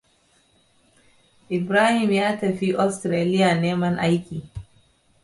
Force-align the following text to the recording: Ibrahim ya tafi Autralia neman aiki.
Ibrahim 1.57 2.11
ya 2.19 2.29
tafi 2.39 2.67
Autralia 2.83 3.49
neman 3.61 3.95
aiki. 4.05 4.37